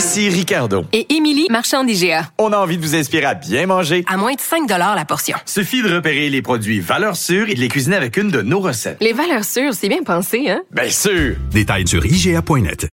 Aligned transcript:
Ici 0.00 0.30
Ricardo. 0.30 0.86
Et 0.94 1.12
Émilie, 1.14 1.46
marchand 1.50 1.84
d'IGA. 1.84 2.30
On 2.38 2.54
a 2.54 2.56
envie 2.56 2.78
de 2.78 2.82
vous 2.82 2.94
inspirer 2.96 3.26
à 3.26 3.34
bien 3.34 3.66
manger. 3.66 4.02
À 4.08 4.16
moins 4.16 4.32
de 4.32 4.40
5 4.40 4.66
la 4.66 5.04
portion. 5.04 5.36
Suffit 5.44 5.82
de 5.82 5.94
repérer 5.94 6.30
les 6.30 6.40
produits 6.40 6.80
valeurs 6.80 7.16
sûres 7.16 7.50
et 7.50 7.54
de 7.54 7.60
les 7.60 7.68
cuisiner 7.68 7.96
avec 7.96 8.16
une 8.16 8.30
de 8.30 8.40
nos 8.40 8.60
recettes. 8.60 8.96
Les 9.02 9.12
valeurs 9.12 9.44
sûres, 9.44 9.74
c'est 9.74 9.90
bien 9.90 10.02
pensé, 10.02 10.48
hein? 10.48 10.62
Bien 10.70 10.88
sûr! 10.88 11.36
Détails 11.52 11.86
sur 11.86 12.02
IGA.net. 12.06 12.88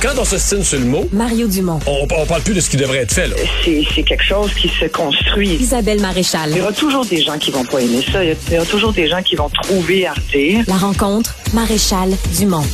Quand 0.00 0.14
on 0.16 0.24
se 0.24 0.38
signe 0.38 0.62
sur 0.64 0.78
le 0.78 0.86
mot, 0.86 1.06
Mario 1.12 1.46
Dumont. 1.46 1.80
on, 1.86 2.06
on 2.10 2.24
parle 2.24 2.40
plus 2.40 2.54
de 2.54 2.60
ce 2.60 2.70
qui 2.70 2.78
devrait 2.78 3.00
être 3.00 3.12
fait. 3.12 3.28
Là. 3.28 3.36
c'est 3.66 4.02
quelque 4.02 4.24
chose 4.24 4.50
qui 4.54 4.70
se 4.70 4.86
construit. 4.86 5.56
Isabelle 5.56 6.00
Maréchal. 6.00 6.52
Il 6.52 6.56
y 6.56 6.60
aura 6.62 6.72
toujours 6.72 7.04
des 7.04 7.20
gens 7.20 7.36
qui 7.36 7.50
vont 7.50 7.66
pas 7.66 7.82
aimer 7.82 8.02
ça. 8.10 8.24
Il 8.24 8.28
y 8.28 8.32
a- 8.32 8.36
il 8.48 8.54
y 8.54 8.56
aura 8.56 8.64
toujours 8.66 8.94
des 8.94 9.08
gens 9.08 9.20
qui 9.22 9.36
vont 9.36 9.50
trouver 9.62 10.06
à 10.06 10.14
redire. 10.14 10.64
La 10.66 10.76
rencontre, 10.78 11.34
Maréchal 11.52 12.12
Dumont. 12.38 12.64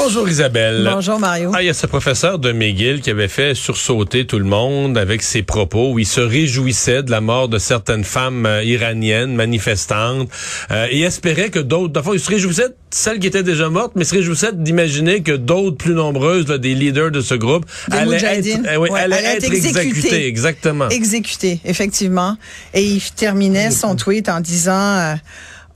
Bonjour 0.00 0.28
Isabelle. 0.28 0.88
Bonjour 0.94 1.18
Mario. 1.18 1.50
Ah, 1.54 1.60
il 1.62 1.66
y 1.66 1.68
a 1.68 1.74
ce 1.74 1.86
professeur 1.88 2.38
de 2.38 2.52
McGill 2.52 3.00
qui 3.00 3.10
avait 3.10 3.26
fait 3.26 3.54
sursauter 3.56 4.26
tout 4.26 4.38
le 4.38 4.44
monde 4.44 4.96
avec 4.96 5.22
ses 5.22 5.42
propos 5.42 5.90
où 5.92 5.98
il 5.98 6.06
se 6.06 6.20
réjouissait 6.20 7.02
de 7.02 7.10
la 7.10 7.20
mort 7.20 7.48
de 7.48 7.58
certaines 7.58 8.04
femmes 8.04 8.46
euh, 8.46 8.62
iraniennes 8.62 9.34
manifestantes 9.34 10.28
euh, 10.70 10.86
et 10.90 11.00
espérait 11.00 11.50
que 11.50 11.58
d'autres, 11.58 11.92
d'abord, 11.92 12.14
il 12.14 12.20
se 12.20 12.30
réjouissait 12.30 12.68
de 12.68 12.74
celles 12.90 13.18
qui 13.18 13.26
étaient 13.26 13.42
déjà 13.42 13.68
mortes, 13.70 13.92
mais 13.96 14.02
il 14.04 14.06
se 14.06 14.14
réjouissait 14.14 14.52
d'imaginer 14.54 15.22
que 15.22 15.32
d'autres 15.32 15.76
plus 15.76 15.94
nombreuses, 15.94 16.46
là, 16.46 16.58
des 16.58 16.74
leaders 16.74 17.10
de 17.10 17.20
ce 17.20 17.34
groupe, 17.34 17.66
Des 17.88 17.96
allaient 17.96 18.02
être, 18.16 18.22
Moudjahidines. 18.22 18.68
oui, 18.78 18.88
Ouais, 18.90 19.00
allaient 19.00 19.16
allaient 19.16 19.26
être 19.36 19.44
être 19.44 19.52
exécutées. 19.52 19.88
exécutées. 19.88 20.26
Exactement. 20.28 20.88
Exécuté, 20.90 21.60
effectivement. 21.64 22.36
Et 22.72 22.84
il 22.84 23.02
terminait 23.16 23.72
son 23.72 23.96
tweet 23.96 24.28
en 24.28 24.40
disant 24.40 24.72
euh, 24.98 25.14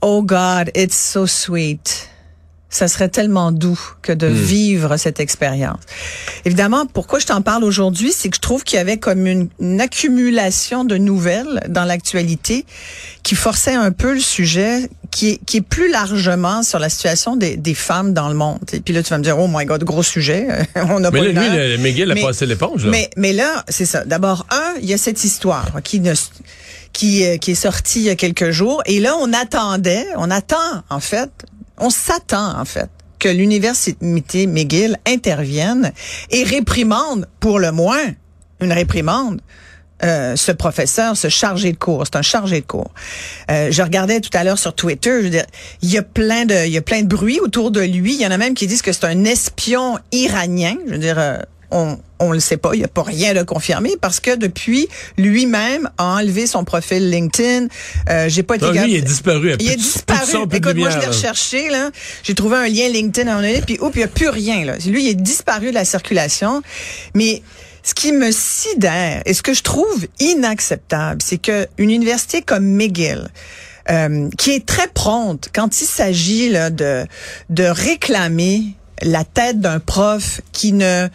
Oh 0.01 0.23
God, 0.23 0.71
it's 0.75 0.97
so 0.97 1.27
sweet. 1.27 2.09
Ça 2.73 2.87
serait 2.87 3.07
tellement 3.09 3.51
doux 3.51 3.79
que 4.01 4.11
de 4.11 4.25
vivre 4.25 4.97
cette 4.97 5.19
expérience. 5.19 5.77
Évidemment, 6.43 6.87
pourquoi 6.87 7.19
je 7.19 7.27
t'en 7.27 7.43
parle 7.43 7.63
aujourd'hui, 7.63 8.11
c'est 8.11 8.29
que 8.29 8.35
je 8.35 8.41
trouve 8.41 8.63
qu'il 8.63 8.77
y 8.77 8.79
avait 8.79 8.97
comme 8.97 9.27
une, 9.27 9.47
une 9.59 9.79
accumulation 9.79 10.83
de 10.83 10.97
nouvelles 10.97 11.61
dans 11.69 11.83
l'actualité 11.85 12.65
qui 13.21 13.35
forçait 13.35 13.75
un 13.75 13.91
peu 13.91 14.15
le 14.15 14.19
sujet 14.19 14.89
qui 15.11 15.29
est, 15.29 15.45
qui 15.45 15.57
est 15.57 15.61
plus 15.61 15.91
largement 15.91 16.63
sur 16.63 16.79
la 16.79 16.89
situation 16.89 17.35
des, 17.35 17.57
des 17.57 17.75
femmes 17.75 18.11
dans 18.15 18.27
le 18.27 18.33
monde. 18.33 18.57
Et 18.73 18.79
puis 18.79 18.91
là, 18.95 19.03
tu 19.03 19.11
vas 19.11 19.19
me 19.19 19.23
dire, 19.23 19.37
oh 19.37 19.47
my 19.47 19.65
God, 19.65 19.83
gros 19.83 20.01
sujet. 20.01 20.47
On 20.75 20.99
n'a 20.99 21.11
mais 21.11 21.19
pas 21.19 21.25
là, 21.27 21.49
lui, 21.49 21.57
le- 21.75 21.77
McGill 21.77 22.09
a 22.09 22.15
Mais- 22.15 22.21
passé 22.23 22.47
l'éponge. 22.47 22.85
là. 22.85 22.89
Mais, 22.89 23.11
mais 23.17 23.33
là, 23.33 23.63
c'est 23.69 23.85
ça. 23.85 24.03
D'abord, 24.03 24.47
un, 24.49 24.73
il 24.81 24.89
y 24.89 24.93
a 24.93 24.97
cette 24.97 25.23
histoire 25.23 25.67
qui 25.83 25.99
ne 25.99 26.15
qui, 26.93 27.25
euh, 27.25 27.37
qui 27.37 27.51
est 27.51 27.55
sortie 27.55 27.99
il 28.01 28.05
y 28.05 28.09
a 28.11 28.15
quelques 28.15 28.51
jours. 28.51 28.81
Et 28.85 28.99
là, 28.99 29.15
on 29.19 29.33
attendait, 29.33 30.05
on 30.15 30.29
attend, 30.29 30.83
en 30.89 30.99
fait, 30.99 31.29
on 31.77 31.89
s'attend, 31.89 32.59
en 32.59 32.65
fait, 32.65 32.89
que 33.19 33.29
l'Université 33.29 34.47
McGill 34.47 34.97
intervienne 35.07 35.93
et 36.29 36.43
réprimande, 36.43 37.27
pour 37.39 37.59
le 37.59 37.71
moins, 37.71 38.13
une 38.59 38.73
réprimande, 38.73 39.41
euh, 40.03 40.35
ce 40.35 40.51
professeur, 40.51 41.15
ce 41.15 41.29
chargé 41.29 41.71
de 41.71 41.77
cours, 41.77 42.03
c'est 42.05 42.17
un 42.17 42.21
chargé 42.21 42.59
de 42.59 42.65
cours. 42.65 42.91
Euh, 43.49 43.69
je 43.71 43.81
regardais 43.81 44.19
tout 44.19 44.31
à 44.33 44.43
l'heure 44.43 44.59
sur 44.59 44.73
Twitter, 44.75 45.11
je 45.19 45.23
veux 45.23 45.29
dire, 45.29 45.45
il 45.81 45.89
y 45.89 45.97
a 45.97 46.01
plein 46.01 46.45
de, 46.45 46.65
il 46.65 46.73
y 46.73 46.77
a 46.77 46.81
plein 46.81 47.03
de 47.03 47.07
bruit 47.07 47.39
autour 47.39 47.71
de 47.71 47.79
lui. 47.79 48.15
Il 48.15 48.21
y 48.21 48.27
en 48.27 48.31
a 48.31 48.37
même 48.37 48.53
qui 48.53 48.67
disent 48.67 48.81
que 48.81 48.91
c'est 48.91 49.05
un 49.05 49.23
espion 49.23 49.97
iranien. 50.11 50.75
Je 50.87 50.91
veux 50.91 50.97
dire, 50.97 51.19
euh, 51.19 51.37
on, 51.73 51.99
on 52.19 52.31
le 52.31 52.39
sait 52.39 52.57
pas, 52.57 52.71
il 52.73 52.79
n'y 52.79 52.85
a 52.85 52.89
pas 52.89 53.03
rien 53.03 53.33
de 53.33 53.43
confirmé 53.43 53.95
parce 53.99 54.19
que 54.19 54.35
depuis 54.35 54.87
lui-même 55.17 55.89
a 55.97 56.15
enlevé 56.15 56.47
son 56.47 56.63
profil 56.63 57.09
LinkedIn. 57.09 57.67
Euh, 58.09 58.29
J'ai 58.29 58.43
pas 58.43 58.55
été 58.55 58.71
lui, 58.71 58.91
il 58.91 58.95
est 58.95 59.01
disparu. 59.01 59.55
il 59.59 59.71
est 59.71 59.75
disparu. 59.75 60.37
Écoute, 60.53 60.75
moi, 60.75 60.89
je 60.89 60.99
l'ai 60.99 61.07
recherché, 61.07 61.69
là. 61.69 61.91
J'ai 62.23 62.35
trouvé 62.35 62.57
un 62.57 62.67
lien 62.67 62.87
LinkedIn 62.89 63.27
à 63.27 63.33
un 63.33 63.35
moment 63.35 63.47
donné, 63.47 63.61
puis, 63.61 63.77
oups, 63.81 63.95
il 63.95 63.99
n'y 63.99 64.03
a 64.03 64.07
plus 64.07 64.29
rien, 64.29 64.63
là. 64.63 64.77
Lui, 64.85 65.03
il 65.03 65.09
est 65.09 65.15
disparu 65.15 65.69
de 65.69 65.75
la 65.75 65.85
circulation. 65.85 66.61
Mais, 67.13 67.41
ce 67.85 67.93
qui 67.93 68.13
me 68.13 68.31
sidère 68.31 69.21
et 69.25 69.33
ce 69.33 69.41
que 69.41 69.53
je 69.53 69.61
trouve 69.61 70.07
inacceptable, 70.19 71.21
c'est 71.21 71.37
que 71.37 71.67
une 71.77 71.91
université 71.91 72.41
comme 72.41 72.65
McGill, 72.65 73.27
euh, 73.89 74.29
qui 74.37 74.51
est 74.51 74.65
très 74.65 74.87
prompte 74.87 75.49
quand 75.53 75.81
il 75.81 75.85
s'agit 75.85 76.49
là, 76.49 76.69
de, 76.69 77.05
de 77.49 77.63
réclamer 77.65 78.63
la 79.01 79.25
tête 79.25 79.59
d'un 79.59 79.79
prof 79.79 80.39
qui 80.53 80.71
ne 80.71 81.09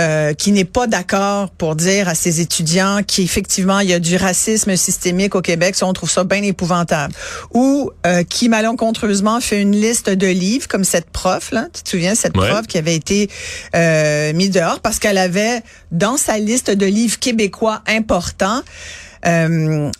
euh, 0.00 0.32
qui 0.32 0.52
n'est 0.52 0.64
pas 0.64 0.86
d'accord 0.86 1.50
pour 1.50 1.76
dire 1.76 2.08
à 2.08 2.14
ses 2.14 2.40
étudiants 2.40 3.00
qu'effectivement 3.06 3.80
il 3.80 3.90
y 3.90 3.92
a 3.92 3.98
du 3.98 4.16
racisme 4.16 4.74
systémique 4.76 5.34
au 5.34 5.42
Québec, 5.42 5.74
ça 5.74 5.86
on 5.86 5.92
trouve 5.92 6.10
ça 6.10 6.24
bien 6.24 6.42
épouvantable, 6.42 7.14
ou 7.52 7.90
euh, 8.06 8.22
qui 8.24 8.48
malencontreusement 8.48 9.40
fait 9.40 9.60
une 9.60 9.76
liste 9.76 10.08
de 10.08 10.26
livres 10.26 10.66
comme 10.68 10.84
cette 10.84 11.10
prof 11.10 11.50
là, 11.52 11.66
tu 11.72 11.82
te 11.82 11.88
souviens 11.90 12.14
cette 12.14 12.36
Ouais. 12.36 12.48
prof 12.48 12.66
qui 12.66 12.78
avait 12.78 12.94
été 12.94 13.28
euh, 13.76 14.32
mise 14.32 14.50
dehors 14.50 14.80
parce 14.80 14.98
qu'elle 14.98 15.18
avait 15.18 15.60
dans 15.90 16.16
sa 16.16 16.38
liste 16.38 16.70
de 16.70 16.86
livres 16.86 17.18
québécois 17.18 17.82
importants 17.86 18.62
euh, 19.26 19.90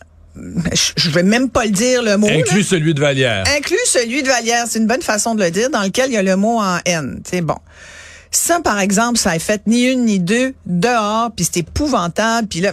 je 0.97 1.09
vais 1.11 1.21
même 1.21 1.49
pas 1.49 1.65
le 1.65 1.71
dire 1.71 2.01
le 2.01 2.17
mot. 2.17 2.27
là. 2.27 2.33
Inclus 2.33 2.63
celui 2.63 2.95
de 2.95 2.99
Vallière. 2.99 3.43
Inclus 3.55 3.77
celui 3.85 4.23
de 4.23 4.27
Vallière, 4.27 4.65
c'est 4.67 4.79
une 4.79 4.87
bonne 4.87 5.03
façon 5.03 5.35
de 5.35 5.43
le 5.43 5.51
dire, 5.51 5.69
dans 5.69 5.83
lequel 5.83 6.09
il 6.09 6.13
y 6.13 6.17
a 6.17 6.23
le 6.23 6.35
mot 6.35 6.59
en 6.59 6.79
N. 6.85 7.21
C'est 7.23 7.41
bon. 7.41 7.57
Ça, 8.35 8.59
par 8.59 8.79
exemple, 8.79 9.19
ça 9.19 9.29
a 9.29 9.39
fait 9.39 9.61
ni 9.67 9.83
une 9.83 10.05
ni 10.05 10.19
deux 10.19 10.55
dehors, 10.65 11.29
puis 11.35 11.45
c'est 11.45 11.59
épouvantable, 11.59 12.47
puis 12.47 12.61
là. 12.61 12.71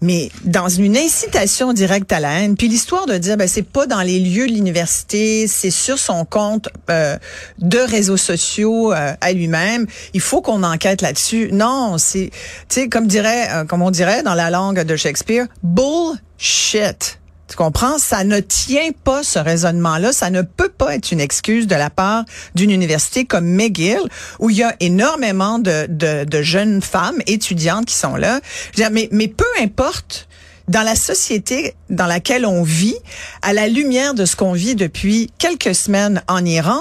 Mais 0.00 0.30
dans 0.42 0.68
une 0.68 0.96
incitation 0.96 1.72
directe 1.72 2.10
à 2.12 2.18
la 2.18 2.40
haine, 2.40 2.56
puis 2.56 2.66
l'histoire 2.66 3.06
de 3.06 3.16
dire 3.16 3.36
ben 3.36 3.46
c'est 3.46 3.62
pas 3.62 3.86
dans 3.86 4.02
les 4.02 4.18
lieux 4.18 4.48
de 4.48 4.52
l'université, 4.52 5.46
c'est 5.46 5.70
sur 5.70 5.96
son 5.96 6.24
compte 6.24 6.68
euh, 6.90 7.16
de 7.60 7.78
réseaux 7.78 8.16
sociaux 8.16 8.92
euh, 8.92 9.14
à 9.20 9.32
lui-même, 9.32 9.86
il 10.12 10.20
faut 10.20 10.42
qu'on 10.42 10.64
enquête 10.64 11.02
là-dessus. 11.02 11.50
Non, 11.52 11.98
c'est 11.98 12.30
tu 12.68 12.80
sais 12.80 12.88
comme 12.88 13.06
dirait 13.06 13.48
euh, 13.52 13.64
comme 13.64 13.82
on 13.82 13.92
dirait 13.92 14.24
dans 14.24 14.34
la 14.34 14.50
langue 14.50 14.82
de 14.82 14.96
Shakespeare, 14.96 15.46
bullshit. 15.62 17.20
Tu 17.52 17.56
comprends? 17.58 17.98
Ça 17.98 18.24
ne 18.24 18.40
tient 18.40 18.92
pas 19.04 19.22
ce 19.22 19.38
raisonnement-là. 19.38 20.14
Ça 20.14 20.30
ne 20.30 20.40
peut 20.40 20.70
pas 20.70 20.94
être 20.94 21.12
une 21.12 21.20
excuse 21.20 21.66
de 21.66 21.74
la 21.74 21.90
part 21.90 22.24
d'une 22.54 22.70
université 22.70 23.26
comme 23.26 23.44
McGill, 23.44 24.00
où 24.38 24.48
il 24.48 24.56
y 24.56 24.62
a 24.62 24.74
énormément 24.80 25.58
de, 25.58 25.86
de, 25.86 26.42
jeunes 26.42 26.80
femmes 26.80 27.18
étudiantes 27.26 27.84
qui 27.84 27.94
sont 27.94 28.16
là. 28.16 28.40
Je 28.72 28.78
veux 28.78 28.84
dire, 28.84 28.90
mais, 28.90 29.10
mais 29.12 29.28
peu 29.28 29.44
importe, 29.60 30.28
dans 30.68 30.80
la 30.80 30.94
société 30.94 31.74
dans 31.90 32.06
laquelle 32.06 32.46
on 32.46 32.62
vit, 32.62 32.96
à 33.42 33.52
la 33.52 33.68
lumière 33.68 34.14
de 34.14 34.24
ce 34.24 34.34
qu'on 34.34 34.54
vit 34.54 34.74
depuis 34.74 35.30
quelques 35.36 35.74
semaines 35.74 36.22
en 36.28 36.42
Iran, 36.46 36.80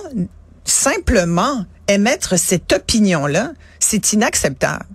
simplement 0.63 1.65
émettre 1.89 2.39
cette 2.39 2.71
opinion-là, 2.71 3.51
c'est 3.79 4.13
inacceptable. 4.13 4.85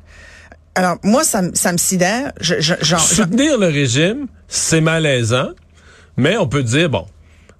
Alors, 0.74 0.96
moi, 1.02 1.22
ça, 1.22 1.42
ça 1.52 1.70
me 1.72 1.76
sidère. 1.76 2.32
Soutenir 2.40 3.58
le 3.58 3.66
régime, 3.66 4.26
c'est 4.48 4.80
malaisant, 4.80 5.50
mais 6.16 6.36
on 6.36 6.46
peut 6.46 6.62
dire, 6.62 6.90
bon, 6.90 7.06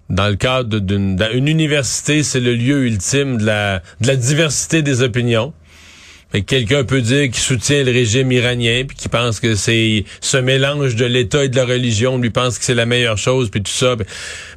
dans 0.08 0.28
le 0.28 0.36
cadre 0.36 0.78
d'une 0.78 1.48
université, 1.48 2.22
c'est 2.22 2.40
le 2.40 2.54
lieu 2.54 2.86
ultime 2.86 3.38
de 3.38 3.46
la, 3.46 3.82
de 4.00 4.06
la 4.06 4.16
diversité 4.16 4.82
des 4.82 5.02
opinions. 5.02 5.52
Quelqu'un 6.42 6.84
peut 6.84 7.00
dire 7.00 7.24
qu'il 7.24 7.34
soutient 7.42 7.82
le 7.84 7.92
régime 7.92 8.30
iranien, 8.32 8.84
puis 8.86 8.96
qu'il 8.96 9.10
pense 9.10 9.40
que 9.40 9.54
c'est 9.54 10.04
ce 10.20 10.36
mélange 10.36 10.94
de 10.96 11.04
l'État 11.04 11.44
et 11.44 11.48
de 11.48 11.56
la 11.56 11.64
religion, 11.64 12.18
lui 12.18 12.30
pense 12.30 12.58
que 12.58 12.64
c'est 12.64 12.74
la 12.74 12.86
meilleure 12.86 13.18
chose, 13.18 13.50
puis 13.50 13.62
tout 13.62 13.72
ça. 13.72 13.96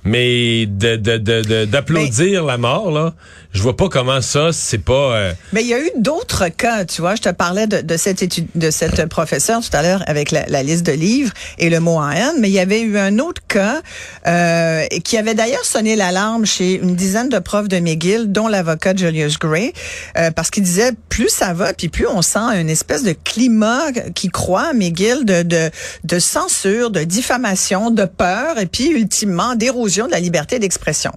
Mais 0.03 0.65
de, 0.65 0.95
de, 0.95 1.17
de, 1.17 1.41
de- 1.41 1.65
d'applaudir 1.65 2.45
la 2.45 2.57
mort, 2.57 2.91
là, 2.91 3.13
je 3.51 3.61
vois 3.61 3.75
pas 3.75 3.89
comment 3.89 4.21
ça, 4.21 4.51
c'est 4.53 4.77
pas... 4.83 5.15
euh, 5.15 5.33
Mais 5.53 5.61
il 5.61 5.67
y 5.67 5.73
a 5.73 5.79
eu 5.79 5.89
d'autres 5.97 6.47
cas, 6.49 6.85
tu 6.85 7.01
vois. 7.01 7.15
Je 7.15 7.21
te 7.21 7.29
parlais 7.29 7.67
de, 7.67 7.81
de 7.81 7.97
cette 7.97 8.21
étude, 8.21 8.47
de 8.55 8.69
cette 8.71 9.05
professeure 9.07 9.59
tout 9.61 9.75
à 9.75 9.81
l'heure 9.81 10.03
avec 10.07 10.31
la, 10.31 10.45
la 10.47 10.63
liste 10.63 10.85
de 10.85 10.91
livres 10.93 11.31
et 11.57 11.69
le 11.69 11.79
mot 11.79 11.97
en 11.97 12.09
haine, 12.11 12.35
mais 12.39 12.47
il 12.49 12.53
y 12.53 12.59
avait 12.59 12.81
eu 12.81 12.97
un 12.97 13.17
autre 13.19 13.41
cas 13.47 13.81
euh, 14.27 14.85
qui 15.03 15.17
avait 15.17 15.33
d'ailleurs 15.33 15.65
sonné 15.65 15.95
l'alarme 15.95 16.45
chez 16.45 16.75
une 16.75 16.95
dizaine 16.95 17.29
de 17.29 17.39
profs 17.39 17.67
de 17.67 17.79
McGill, 17.79 18.31
dont 18.31 18.47
l'avocat 18.47 18.95
Julius 18.95 19.37
Gray, 19.39 19.73
euh, 20.17 20.31
parce 20.31 20.49
qu'il 20.51 20.63
disait 20.63 20.91
plus 21.09 21.29
ça 21.29 21.53
va, 21.53 21.68
puis 21.73 21.89
plus 21.89 22.07
on 22.07 22.21
sent 22.21 22.39
une 22.39 22.69
espèce 22.69 23.03
de 23.03 23.13
climat 23.13 23.91
qui 24.13 24.29
croît, 24.29 24.73
McGill, 24.73 25.25
de, 25.25 25.43
de, 25.43 25.69
de 26.03 26.19
censure, 26.19 26.91
de 26.91 27.03
diffamation, 27.03 27.91
de 27.91 28.05
peur, 28.05 28.59
et 28.59 28.65
puis 28.65 28.87
ultimement 28.87 29.55
d'érosion 29.55 30.07
de 30.07 30.11
la 30.11 30.19
liberté 30.19 30.59
d'expression. 30.59 31.11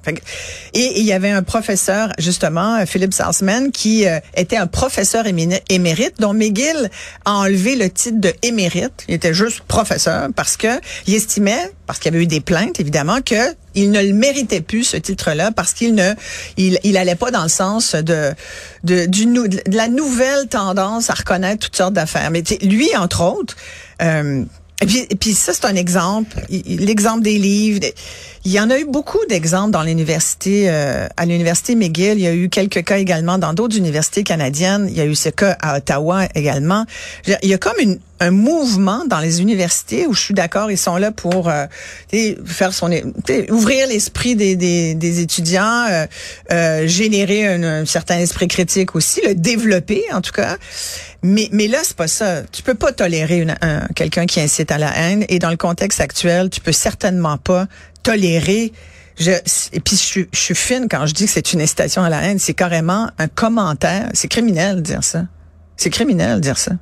Et 0.75 1.01
il 1.01 1.05
y 1.05 1.13
avait 1.13 1.31
un 1.31 1.43
professeur, 1.43 2.13
justement, 2.19 2.85
Philippe 2.87 3.15
Salzman, 3.15 3.71
qui 3.73 4.07
euh, 4.07 4.19
était 4.37 4.57
un 4.57 4.67
professeur 4.67 5.25
émérite, 5.27 6.15
dont 6.19 6.35
McGill 6.35 6.91
a 7.25 7.33
enlevé 7.33 7.77
le 7.77 7.91
titre 7.91 8.21
de 8.21 8.33
émérite. 8.43 9.05
Il 9.09 9.15
était 9.15 9.35
juste 9.35 9.61
professeur 9.61 10.29
parce 10.35 10.57
que 10.57 10.81
il 11.07 11.15
estimait, 11.15 11.73
parce 11.93 12.00
qu'il 12.00 12.11
y 12.11 12.15
avait 12.15 12.25
eu 12.25 12.27
des 12.27 12.41
plaintes, 12.41 12.81
évidemment, 12.81 13.21
que 13.21 13.55
il 13.75 13.91
ne 13.91 14.00
le 14.00 14.15
méritait 14.15 14.62
plus 14.62 14.83
ce 14.83 14.97
titre-là 14.97 15.50
parce 15.53 15.75
qu'il 15.75 15.94
ne, 15.94 16.15
il, 16.56 16.79
il 16.85 16.97
allait 16.97 17.17
pas 17.17 17.31
dans 17.31 17.43
le 17.43 17.50
sens 17.50 17.94
de 17.94 18.33
de, 18.83 19.05
du 19.05 19.27
de 19.27 19.77
la 19.77 19.89
nouvelle 19.89 20.49
tendance 20.49 21.11
à 21.11 21.12
reconnaître 21.12 21.67
toutes 21.67 21.77
sortes 21.77 21.93
d'affaires. 21.93 22.31
Mais 22.31 22.43
lui, 22.62 22.97
entre 22.97 23.23
autres. 23.23 23.56
euh, 24.00 24.43
et 24.81 24.87
puis, 24.87 25.06
puis 25.21 25.35
ça, 25.35 25.53
c'est 25.53 25.67
un 25.67 25.77
exemple. 25.77 26.35
L'exemple 26.49 27.23
des 27.23 27.39
livres. 27.39 27.81
Il 28.44 28.50
y 28.50 28.59
en 28.59 28.69
a 28.71 28.79
eu 28.79 28.85
beaucoup 28.85 29.25
d'exemples 29.29 29.71
dans 29.71 29.83
l'université, 29.85 30.65
euh, 30.69 31.06
à 31.17 31.27
l'université 31.27 31.77
McGill. 31.77 32.15
Il 32.15 32.23
y 32.23 32.27
a 32.27 32.35
eu 32.35 32.49
quelques 32.49 32.83
cas 32.83 32.97
également 32.99 33.39
dans 33.39 33.53
d'autres 33.53 33.77
universités 33.77 34.25
canadiennes. 34.25 34.87
Il 34.91 34.97
y 34.97 35.00
a 35.00 35.05
eu 35.05 35.15
ce 35.15 35.29
cas 35.29 35.56
à 35.61 35.77
Ottawa 35.77 36.25
également. 36.35 36.85
Il 37.43 37.49
y 37.49 37.55
a 37.55 37.59
comme 37.59 37.79
une, 37.79 38.00
un 38.23 38.31
mouvement 38.31 39.05
dans 39.09 39.19
les 39.19 39.41
universités 39.41 40.07
où 40.07 40.15
je 40.15 40.21
suis 40.21 40.35
d'accord, 40.35 40.71
ils 40.71 40.79
sont 40.79 40.97
là 40.97 41.11
pour 41.11 41.49
euh, 41.49 41.67
faire 42.45 42.73
son, 42.73 42.91
ouvrir 43.51 43.89
l'esprit 43.89 44.37
des, 44.37 44.55
des, 44.55 44.95
des 44.95 45.21
étudiants, 45.21 45.87
euh, 45.91 46.07
euh, 46.53 46.87
générer 46.87 47.47
un, 47.49 47.63
un 47.63 47.85
certain 47.85 48.19
esprit 48.19 48.47
critique 48.47 48.95
aussi, 48.95 49.21
le 49.27 49.35
développer 49.35 50.05
en 50.13 50.21
tout 50.21 50.33
cas. 50.33 50.57
Mais, 51.23 51.49
mais 51.53 51.67
là, 51.69 51.79
c'est 51.83 51.97
pas 51.97 52.09
ça. 52.09 52.43
Tu 52.53 52.63
peux 52.63 52.75
pas 52.75 52.93
tolérer 52.93 53.47
un- 53.61 53.87
quelqu'un 53.95 54.27
qui 54.27 54.41
incite 54.41 54.71
à 54.73 54.79
la 54.79 54.97
haine. 54.97 55.25
Et 55.29 55.39
dans 55.39 55.51
le 55.51 55.57
contexte 55.57 56.01
actuel, 56.01 56.51
tu 56.51 56.61
peux 56.61 56.73
certainement 56.73 57.39
pas 57.39 57.67
tolérer. 58.03 58.73
Je, 59.19 59.31
et 59.73 59.81
puis, 59.81 59.97
je, 59.97 60.21
je 60.33 60.39
suis 60.39 60.55
fine 60.55 60.87
quand 60.91 61.07
je 61.07 61.15
dis 61.15 61.27
que 61.27 61.31
c'est 61.31 61.53
une 61.53 61.61
incitation 61.61 62.03
à 62.03 62.09
la 62.09 62.23
haine. 62.23 62.39
C'est 62.41 62.55
carrément 62.55 63.09
un 63.19 63.29
commentaire. 63.29 64.09
C'est 64.15 64.29
criminel 64.29 64.77
de 64.77 64.81
dire 64.81 65.05
ça. 65.05 65.25
C'est 65.77 65.91
criminel 65.91 66.37
de 66.37 66.41
dire 66.41 66.59
ça. 66.59 66.73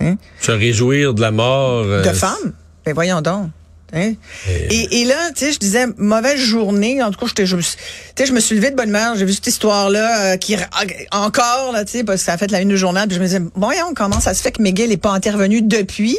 Hein? 0.00 0.16
Se 0.40 0.52
réjouir 0.52 1.14
de 1.14 1.20
la 1.20 1.30
mort. 1.30 1.84
euh, 1.84 2.02
De 2.02 2.10
femmes? 2.12 2.52
Ben 2.84 2.94
voyons 2.94 3.20
donc. 3.20 3.48
Hein? 3.94 4.12
Et, 4.46 5.00
et 5.00 5.04
là, 5.06 5.16
tu 5.34 5.46
sais, 5.46 5.52
je 5.52 5.58
disais 5.58 5.86
mauvaise 5.96 6.38
journée. 6.38 7.02
En 7.02 7.10
tout 7.10 7.24
cas, 7.24 7.32
je, 7.42 7.56
me 7.56 7.62
suis- 7.62 7.76
tu 8.14 8.22
sais, 8.22 8.26
je 8.26 8.34
me 8.34 8.40
suis 8.40 8.54
levée 8.54 8.70
de 8.70 8.76
bonne 8.76 8.90
humeur. 8.90 9.16
J'ai 9.16 9.24
vu 9.24 9.32
cette 9.32 9.46
histoire-là 9.46 10.32
euh, 10.32 10.36
qui 10.36 10.56
encore 11.10 11.72
là, 11.72 11.86
tu 11.86 11.92
sais, 11.92 12.04
parce 12.04 12.18
que 12.20 12.24
ça 12.26 12.34
a 12.34 12.36
fait 12.36 12.50
la 12.50 12.60
une 12.60 12.68
du 12.68 12.76
journal. 12.76 13.08
Puis 13.08 13.16
je 13.16 13.20
me 13.20 13.24
disais, 13.26 13.40
voyons, 13.54 13.94
comment 13.96 14.20
ça 14.20 14.34
se 14.34 14.42
fait 14.42 14.52
que 14.52 14.60
McGill 14.62 14.90
n'est 14.90 14.98
pas 14.98 15.12
intervenu 15.12 15.62
depuis 15.62 16.18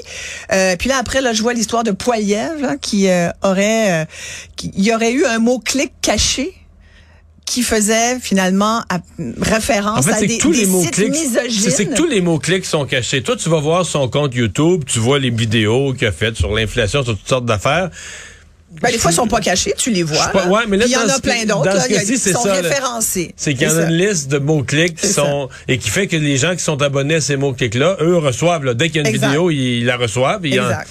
Euh, 0.52 0.76
Puis 0.80 0.90
là, 0.90 0.98
après, 1.00 1.22
là, 1.22 1.31
je 1.31 1.44
vois 1.44 1.54
l'histoire 1.54 1.84
de 1.84 1.92
Poiliev 1.92 2.60
là, 2.60 2.76
qui 2.81 3.08
euh, 3.08 3.30
aurait, 3.44 4.02
euh, 4.02 4.06
qui, 4.56 4.72
il 4.76 4.84
y 4.84 4.92
aurait 4.92 5.12
eu 5.14 5.26
un 5.26 5.38
mot 5.38 5.60
clic 5.60 5.92
caché 6.02 6.54
qui 7.50 7.63
faisait 7.63 8.19
finalement 8.22 8.84
à- 8.90 9.00
référence 9.42 10.00
En 10.00 10.04
fait, 10.04 10.24
à 10.24 10.28
des, 10.28 10.38
tous 10.38 10.51
des 10.51 10.60
les 10.62 10.66
mots 10.68 10.84
sites 10.84 11.00
misogynes. 11.00 11.72
c'est 11.72 11.88
que 11.88 11.96
tous 11.96 12.06
les 12.07 12.22
mots 12.22 12.38
clics 12.38 12.63
sont 12.66 12.86
cachés. 12.86 13.24
Toi, 13.24 13.36
tu 13.36 13.50
vas 13.50 13.60
voir 13.60 13.86
son 13.86 14.07
compte 14.07 14.36
YouTube, 14.36 14.84
tu 14.86 15.00
vois 15.00 15.18
les 15.18 15.31
vidéos 15.31 15.94
qu'il 15.94 16.07
a 16.07 16.12
faites 16.12 16.36
sur 16.38 16.54
l'inflation, 16.56 17.04
sur 17.04 17.18
toutes 17.18 17.28
sortes 17.28 17.46
d'affaires. 17.46 17.90
Ben, 18.84 18.92
des 18.92 19.00
fois, 19.00 19.10
ils 19.10 19.16
sont 19.16 19.28
pas 19.28 19.40
cachés, 19.42 19.74
tu 19.75 19.90
les 19.90 20.04
vois. 20.04 20.28
Pas- 20.28 20.46
ouais, 20.48 20.62
mais 20.68 20.78
là, 20.78 20.86
il 20.86 20.92
y 20.92 20.96
en 20.96 21.10
a 21.10 21.19
plein 21.19 21.44
d'autres 21.44 21.88
qui 21.88 22.18
c'est 22.19 22.34
sont 22.34 22.44
ça, 22.44 22.54
référencés. 22.54 23.34
C'est 23.36 23.56
qu'il 23.56 23.68
y 23.68 23.72
en 23.72 23.75
a 23.75 23.90
une 23.90 23.98
liste 23.98 24.28
de 24.30 24.38
mots-clics 24.38 24.95
qui 24.95 25.07
sont 25.07 25.50
et 25.68 25.80
qui 25.80 25.90
fait 25.90 26.06
que 26.06 26.16
les 26.16 26.38
gens 26.38 26.56
qui 26.56 26.63
sont 26.63 26.80
abonnés 26.84 27.16
à 27.16 27.22
ces 27.22 27.36
mots-clics-là, 27.36 27.98
eux 28.02 28.18
reçoivent 28.18 28.63
là, 28.66 28.75
dès 28.75 28.90
qu'il 28.90 28.98
y 28.98 29.00
a 29.00 29.10
une 29.10 29.16
Exact. 29.16 29.28
vidéo, 29.30 29.50
ils, 29.50 29.86
la 29.86 29.98
reçoivent. 29.98 30.45
En-. 30.45 30.84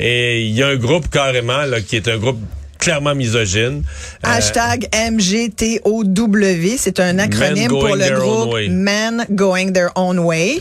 Et 0.00 0.46
il 0.46 0.52
y 0.54 0.62
a 0.62 0.68
un 0.68 0.76
groupe 0.76 1.10
carrément 1.10 1.62
là, 1.66 1.82
qui 1.82 1.96
est 1.96 2.08
un 2.08 2.16
groupe 2.16 2.38
clairement 2.78 3.14
misogyne. 3.14 3.82
Euh, 4.24 4.28
Hashtag 4.28 4.88
MGTOW, 4.92 6.76
c'est 6.78 7.00
un 7.00 7.18
acronyme 7.18 7.68
pour 7.68 7.96
le 7.96 8.20
groupe. 8.20 8.56
Men 8.70 9.24
Going 9.30 9.72
Their 9.72 9.90
Own 9.96 10.18
Way. 10.18 10.60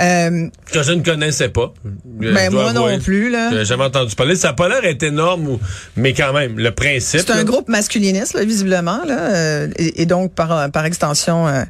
Euh, 0.00 0.48
que 0.72 0.82
je 0.82 0.92
ne 0.92 1.02
connaissais 1.02 1.48
pas. 1.48 1.72
Je 2.20 2.32
Ben, 2.32 2.52
moi 2.52 2.72
non 2.72 2.98
plus, 2.98 3.30
là. 3.30 3.50
J'ai 3.52 3.64
jamais 3.64 3.84
entendu 3.84 4.14
parler. 4.14 4.36
Ça 4.36 4.48
n'a 4.48 4.54
pas 4.54 4.68
l'air 4.68 4.84
être 4.84 5.02
énorme, 5.02 5.58
mais 5.96 6.14
quand 6.14 6.32
même, 6.32 6.58
le 6.58 6.70
principe. 6.70 7.20
c'est 7.20 7.30
un 7.30 7.36
là, 7.36 7.44
groupe 7.44 7.68
masculiniste, 7.68 8.34
là, 8.34 8.44
visiblement, 8.44 9.00
là, 9.04 9.18
euh, 9.18 9.68
et, 9.76 10.02
et 10.02 10.06
donc 10.06 10.32
par, 10.34 10.70
par 10.70 10.84
extension 10.84 11.48
euh, 11.48 11.64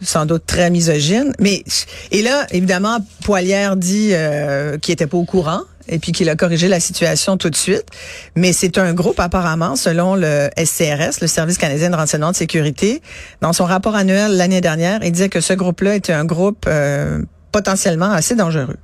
sans 0.00 0.26
doute 0.26 0.44
très 0.46 0.70
misogyne. 0.70 1.32
Mais 1.40 1.62
et 2.10 2.22
là, 2.22 2.46
évidemment, 2.50 2.98
Poilière 3.24 3.76
dit 3.76 4.10
euh, 4.12 4.78
qu'il 4.78 4.92
était 4.92 5.06
pas 5.06 5.16
au 5.16 5.24
courant 5.24 5.62
et 5.88 5.98
puis 5.98 6.12
qu'il 6.12 6.28
a 6.28 6.36
corrigé 6.36 6.68
la 6.68 6.80
situation 6.80 7.36
tout 7.36 7.50
de 7.50 7.56
suite. 7.56 7.86
Mais 8.34 8.52
c'est 8.52 8.78
un 8.78 8.92
groupe 8.94 9.20
apparemment, 9.20 9.76
selon 9.76 10.14
le 10.14 10.48
SCRS, 10.56 11.20
le 11.20 11.26
Service 11.26 11.58
canadien 11.58 11.90
de 11.90 11.96
renseignement 11.96 12.32
de 12.32 12.36
sécurité, 12.36 13.02
dans 13.40 13.52
son 13.52 13.64
rapport 13.64 13.94
annuel 13.94 14.36
l'année 14.36 14.60
dernière, 14.60 15.00
il 15.02 15.12
disait 15.12 15.28
que 15.28 15.40
ce 15.40 15.52
groupe-là 15.52 15.96
était 15.96 16.12
un 16.12 16.24
groupe 16.24 16.66
euh, 16.66 17.22
potentiellement 17.52 18.10
assez 18.10 18.34
dangereux. 18.34 18.76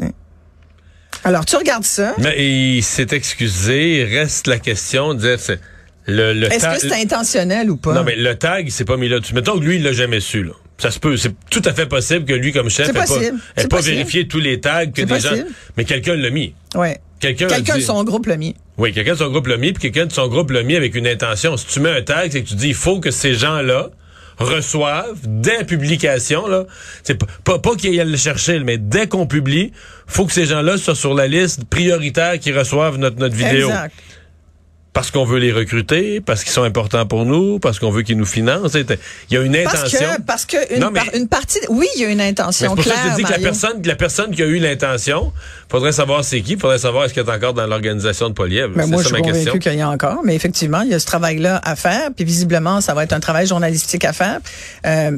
Hein? 0.00 0.10
Alors, 1.24 1.44
tu 1.44 1.56
regardes 1.56 1.84
ça. 1.84 2.14
Mais 2.18 2.76
il 2.76 2.82
s'est 2.82 3.08
excusé. 3.10 4.04
Reste 4.10 4.46
la 4.46 4.58
question 4.58 5.14
de 5.14 5.20
dire 5.20 5.40
c'est 5.40 5.60
le, 6.06 6.32
le 6.32 6.52
Est-ce 6.52 6.66
que 6.66 6.88
c'est 6.88 7.00
intentionnel 7.00 7.70
ou 7.70 7.76
pas? 7.76 7.92
Non, 7.92 8.02
mais 8.04 8.16
le 8.16 8.34
tag, 8.34 8.66
il 8.66 8.72
s'est 8.72 8.84
pas 8.84 8.96
mis 8.96 9.08
là. 9.08 9.20
dessus 9.20 9.34
Mettons 9.34 9.58
que 9.58 9.64
lui, 9.64 9.76
il 9.76 9.82
l'a 9.82 9.92
jamais 9.92 10.20
su, 10.20 10.42
là. 10.42 10.52
Ça 10.80 10.90
se 10.90 10.98
peut. 10.98 11.16
C'est 11.16 11.34
tout 11.50 11.62
à 11.64 11.72
fait 11.72 11.86
possible 11.86 12.24
que 12.24 12.32
lui, 12.32 12.52
comme 12.52 12.70
chef, 12.70 12.86
C'est 12.86 12.92
ait 12.92 12.94
pas, 12.94 13.62
ait 13.62 13.68
pas 13.68 13.80
vérifié 13.80 14.26
tous 14.26 14.40
les 14.40 14.60
tags 14.60 14.86
que 14.86 15.02
des 15.02 15.20
gens. 15.20 15.30
Mais 15.76 15.84
quelqu'un 15.84 16.16
l'a 16.16 16.30
mis. 16.30 16.54
Ouais. 16.74 16.98
Quelqu'un 17.20 17.48
a 17.48 17.56
Quelqu'un 17.56 17.76
de 17.76 17.82
son 17.82 18.02
groupe 18.02 18.26
l'a 18.26 18.36
mis. 18.38 18.56
Oui, 18.78 18.92
quelqu'un 18.92 19.12
de 19.12 19.18
son 19.18 19.30
groupe 19.30 19.46
l'a 19.46 19.58
mis, 19.58 19.72
puis 19.74 19.82
quelqu'un 19.82 20.06
de 20.06 20.12
son 20.12 20.26
groupe 20.28 20.50
l'a 20.50 20.62
mis 20.62 20.74
avec 20.74 20.94
une 20.94 21.06
intention. 21.06 21.56
Si 21.58 21.66
tu 21.66 21.80
mets 21.80 21.90
un 21.90 22.00
tag, 22.02 22.32
c'est 22.32 22.42
que 22.42 22.48
tu 22.48 22.54
dis, 22.54 22.68
il 22.68 22.74
faut 22.74 22.98
que 22.98 23.10
ces 23.10 23.34
gens-là 23.34 23.90
reçoivent, 24.38 25.18
dès 25.26 25.64
publication, 25.64 26.46
là, 26.46 26.64
c'est 27.02 27.16
pas, 27.16 27.26
pas, 27.44 27.58
pas 27.58 27.76
qu'ils 27.76 28.00
aillent 28.00 28.10
le 28.10 28.16
chercher, 28.16 28.58
mais 28.60 28.78
dès 28.78 29.06
qu'on 29.06 29.26
publie, 29.26 29.72
faut 30.06 30.24
que 30.24 30.32
ces 30.32 30.46
gens-là 30.46 30.78
soient 30.78 30.94
sur 30.94 31.12
la 31.12 31.26
liste 31.26 31.66
prioritaire 31.66 32.38
qui 32.40 32.50
reçoivent 32.52 32.96
notre, 32.96 33.18
notre 33.18 33.36
vidéo. 33.36 33.68
Exact. 33.68 33.94
Parce 34.92 35.12
qu'on 35.12 35.24
veut 35.24 35.38
les 35.38 35.52
recruter, 35.52 36.20
parce 36.20 36.42
qu'ils 36.42 36.52
sont 36.52 36.64
importants 36.64 37.06
pour 37.06 37.24
nous, 37.24 37.60
parce 37.60 37.78
qu'on 37.78 37.92
veut 37.92 38.02
qu'ils 38.02 38.16
nous 38.18 38.26
financent. 38.26 38.74
Il 38.74 38.86
y 39.30 39.36
a 39.36 39.40
une 39.40 39.56
Parce 39.62 39.76
intention. 39.82 40.00
que, 40.16 40.22
parce 40.22 40.44
que 40.46 40.74
une, 40.74 40.80
Non, 40.80 40.90
mais- 40.90 40.98
par- 41.04 41.14
une 41.14 41.28
partie, 41.28 41.60
oui, 41.68 41.86
il 41.94 42.02
y 42.02 42.04
a 42.06 42.08
une 42.08 42.20
intention 42.20 42.70
c'est 42.70 42.82
pour 42.82 42.84
ça 42.92 43.00
que 43.00 43.10
je 43.12 43.16
dis 43.16 43.22
que 43.22 43.30
la 43.30 43.38
personne, 43.38 43.82
la 43.84 43.94
personne 43.94 44.34
qui 44.34 44.42
a 44.42 44.46
eu 44.46 44.58
l'intention, 44.58 45.32
faudrait 45.70 45.92
savoir 45.92 46.24
c'est 46.24 46.40
qui, 46.40 46.56
faudrait 46.56 46.78
savoir 46.80 47.04
est-ce 47.04 47.14
qu'elle 47.14 47.24
est 47.28 47.30
encore 47.32 47.54
dans 47.54 47.68
l'organisation 47.68 48.28
de 48.30 48.34
Poliev. 48.34 48.72
Mais 48.74 48.82
C'est 48.82 48.88
moi, 48.88 49.02
ça 49.04 49.10
je 49.10 49.14
suis 49.14 49.22
convaincu 49.22 49.58
qu'il 49.60 49.74
y 49.74 49.80
a 49.80 49.88
encore. 49.88 50.22
Mais 50.24 50.34
effectivement, 50.34 50.80
il 50.80 50.90
y 50.90 50.94
a 50.94 50.98
ce 50.98 51.06
travail-là 51.06 51.60
à 51.62 51.76
faire. 51.76 52.10
Puis 52.16 52.24
visiblement, 52.24 52.80
ça 52.80 52.92
va 52.92 53.04
être 53.04 53.12
un 53.12 53.20
travail 53.20 53.46
journalistique 53.46 54.04
à 54.04 54.12
faire. 54.12 54.40
Euh, 54.86 55.12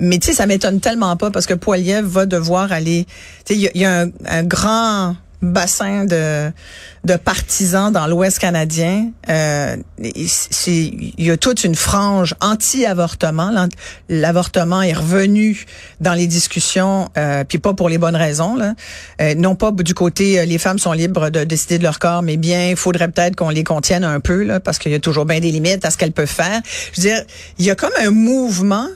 mais 0.00 0.18
tu 0.18 0.26
sais, 0.28 0.32
ça 0.34 0.44
m'étonne 0.44 0.80
tellement 0.80 1.16
pas 1.16 1.30
parce 1.30 1.46
que 1.46 1.54
Poiliev 1.54 2.04
va 2.04 2.26
devoir 2.26 2.72
aller. 2.72 3.06
Tu 3.46 3.54
sais, 3.54 3.58
il 3.58 3.70
y 3.74 3.78
y 3.80 3.84
a 3.86 4.02
un, 4.02 4.10
un 4.26 4.42
grand 4.42 5.16
bassin 5.40 6.04
de, 6.04 6.50
de 7.04 7.16
partisans 7.16 7.92
dans 7.92 8.06
l'Ouest 8.06 8.38
canadien. 8.38 9.10
Euh, 9.28 9.76
il 9.98 11.12
y 11.18 11.30
a 11.30 11.36
toute 11.36 11.64
une 11.64 11.74
frange 11.74 12.34
anti-avortement. 12.40 13.68
L'avortement 14.08 14.82
est 14.82 14.92
revenu 14.92 15.64
dans 16.00 16.14
les 16.14 16.26
discussions, 16.26 17.08
euh, 17.16 17.44
puis 17.44 17.58
pas 17.58 17.74
pour 17.74 17.88
les 17.88 17.98
bonnes 17.98 18.16
raisons. 18.16 18.56
Là. 18.56 18.74
Euh, 19.20 19.34
non 19.34 19.54
pas 19.54 19.70
du 19.70 19.94
côté 19.94 20.40
euh, 20.40 20.44
les 20.44 20.58
femmes 20.58 20.78
sont 20.78 20.92
libres 20.92 21.30
de 21.30 21.44
décider 21.44 21.78
de 21.78 21.84
leur 21.84 21.98
corps, 21.98 22.22
mais 22.22 22.36
bien 22.36 22.70
il 22.70 22.76
faudrait 22.76 23.08
peut-être 23.08 23.36
qu'on 23.36 23.50
les 23.50 23.64
contienne 23.64 24.04
un 24.04 24.20
peu 24.20 24.42
là, 24.42 24.60
parce 24.60 24.78
qu'il 24.78 24.92
y 24.92 24.94
a 24.94 25.00
toujours 25.00 25.24
bien 25.24 25.40
des 25.40 25.50
limites 25.50 25.84
à 25.84 25.90
ce 25.90 25.98
qu'elles 25.98 26.12
peuvent 26.12 26.26
faire. 26.26 26.60
Je 26.92 27.00
veux 27.00 27.08
dire, 27.08 27.22
il 27.58 27.64
y 27.64 27.70
a 27.70 27.74
comme 27.74 27.92
un 28.00 28.10
mouvement 28.10 28.86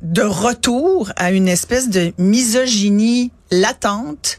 de 0.00 0.22
retour 0.22 1.12
à 1.16 1.30
une 1.30 1.48
espèce 1.48 1.88
de 1.88 2.12
misogynie 2.18 3.30
latente 3.50 4.38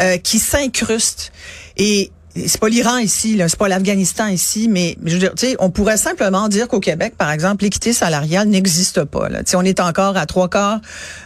euh, 0.00 0.16
qui 0.16 0.38
s'incruste. 0.38 1.32
Et 1.76 2.10
c'est 2.34 2.58
pas 2.58 2.68
l'Iran 2.68 2.98
ici, 2.98 3.40
c'est 3.46 3.58
pas 3.58 3.68
l'Afghanistan 3.68 4.26
ici, 4.26 4.68
mais 4.68 4.96
je 5.04 5.18
veux 5.18 5.32
on 5.58 5.70
pourrait 5.70 5.96
simplement 5.96 6.48
dire 6.48 6.68
qu'au 6.68 6.80
Québec, 6.80 7.14
par 7.16 7.30
exemple, 7.30 7.64
l'équité 7.64 7.92
salariale 7.92 8.48
n'existe 8.48 9.04
pas. 9.04 9.28
Là. 9.28 9.40
On 9.54 9.64
est 9.64 9.80
encore 9.80 10.16
à 10.16 10.26
trois 10.26 10.48
quarts, 10.48 10.80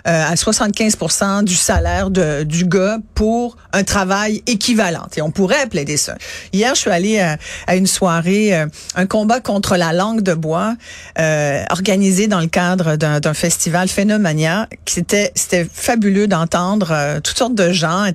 euh, 0.07 0.25
à 0.25 0.35
75% 0.35 1.45
du 1.45 1.55
salaire 1.55 2.11
du 2.11 2.65
gars 2.65 2.99
pour 3.15 3.57
un 3.73 3.85
travail 3.85 4.43
équivalent. 4.47 5.07
Et 5.17 5.23
on 5.23 5.31
pourrait 5.31 5.67
plaider 5.67 5.97
ça. 5.97 6.17
Hier, 6.53 6.75
je 6.75 6.81
suis 6.81 6.91
allée 6.91 7.21
à, 7.21 7.37
à 7.67 7.77
une 7.77 7.87
soirée, 7.87 8.55
euh, 8.55 8.67
un 8.95 9.07
combat 9.07 9.41
contre 9.41 9.77
la 9.77 9.93
langue 9.93 10.23
de 10.23 10.35
bois, 10.35 10.75
euh, 11.19 11.63
organisé 11.71 12.27
dans 12.27 12.41
le 12.41 12.47
cadre 12.47 12.97
d'un 12.97 13.35
festival 13.35 13.89
Phénomania. 13.89 14.69
C'était 14.87 15.33
c'était 15.35 15.67
fabuleux 15.71 16.27
d'entendre 16.27 16.89
euh, 16.91 17.21
toutes 17.21 17.39
sortes 17.39 17.55
de 17.55 17.73
gens, 17.73 18.11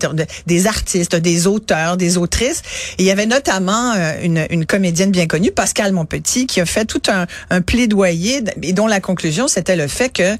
des 0.48 0.68
artistes, 0.68 1.16
des 1.16 1.48
auteurs, 1.48 1.98
des 1.98 2.18
autrices, 2.18 2.62
Et 2.98 3.04
il 3.04 3.06
y 3.06 3.12
avait 3.12 3.26
notamment 3.26 3.94
euh, 3.94 4.14
une, 4.24 4.46
une 4.50 4.66
comédienne 4.66 5.12
bien 5.12 5.28
connue, 5.28 5.52
Pascal 5.52 5.92
Monpetit, 5.92 6.48
qui 6.48 6.62
a 6.62 6.66
fait 6.66 6.86
tout 6.86 7.02
un, 7.10 7.26
un 7.50 7.62
plaidoyer 7.62 8.44
et 8.62 8.74
dont 8.74 8.88
la 8.88 9.00
conclusion 9.00 9.48
c'était 9.48 9.76
le 9.76 9.88
fait 9.88 10.10
que 10.10 10.36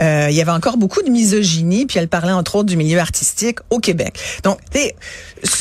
euh, 0.00 0.26
il 0.30 0.34
y 0.36 0.40
avait 0.40 0.50
encore 0.50 0.76
beaucoup 0.76 1.02
de 1.02 1.10
misogynie, 1.10 1.86
puis 1.86 1.98
elle 1.98 2.08
parlait 2.08 2.32
entre 2.32 2.56
autres 2.56 2.68
du 2.68 2.76
milieu 2.76 2.98
artistique 2.98 3.58
au 3.70 3.78
Québec. 3.78 4.18
Donc, 4.42 4.58
Mais 4.72 4.94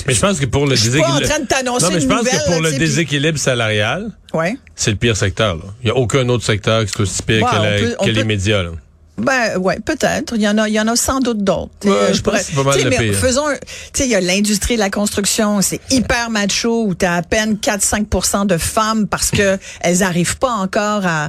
je 0.08 0.20
pense 0.20 0.40
que 0.40 0.46
pour 0.46 0.66
le 0.66 0.76
je 0.76 0.82
suis 0.90 1.00
pas 1.00 1.08
en 1.08 1.20
déséquilibre. 1.20 1.30
train 1.30 1.40
de 1.44 1.48
t'annoncer 1.48 1.86
Non, 1.86 1.92
mais 1.92 2.00
je 2.00 2.08
pense 2.08 2.20
nouvelle, 2.24 2.40
que 2.40 2.46
pour 2.52 2.62
là, 2.62 2.70
le 2.72 2.78
déséquilibre 2.78 3.38
salarial, 3.40 4.12
Ouais. 4.34 4.56
c'est 4.76 4.92
le 4.92 4.98
pire 4.98 5.16
secteur. 5.16 5.56
là. 5.56 5.64
Il 5.82 5.86
n'y 5.86 5.92
a 5.92 5.96
aucun 5.96 6.28
autre 6.30 6.44
secteur 6.46 6.86
qui 6.86 6.92
soit 6.92 7.02
aussi 7.04 7.22
pire 7.24 7.46
que, 7.50 7.56
la- 7.56 7.78
peut- 7.80 7.96
que 8.06 8.10
les 8.10 8.22
peut- 8.22 8.28
médias. 8.28 8.64
Là. 8.64 8.72
Ben 9.18 9.58
ouais, 9.58 9.80
peut-être. 9.80 10.34
Il 10.36 10.42
y 10.42 10.48
en 10.50 10.58
a, 10.58 10.68
il 10.68 10.74
y 10.74 10.80
en 10.80 10.88
a 10.88 10.96
sans 10.98 11.20
doute 11.22 11.44
d'autres. 11.44 11.72
Ouais, 11.86 12.14
je 12.14 12.22
c'est 12.44 12.54
pas 12.56 12.64
mal 12.64 12.78
mais 12.90 12.98
pire. 12.98 13.16
Faisons, 13.18 13.46
tu 13.54 13.58
sais, 13.94 14.06
il 14.06 14.12
y 14.12 14.16
a 14.16 14.20
l'industrie 14.22 14.76
de 14.76 14.80
la 14.80 14.90
construction, 14.90 15.62
c'est 15.62 15.80
hyper 15.90 16.30
macho 16.30 16.84
où 16.86 16.96
t'as 16.96 17.16
à 17.16 17.22
peine 17.22 17.56
4-5% 17.56 18.46
de 18.46 18.58
femmes 18.58 19.08
parce 19.08 19.32
que 19.32 19.58
elles 19.80 20.04
arrivent 20.04 20.38
pas 20.38 20.52
encore 20.52 21.06
à, 21.06 21.26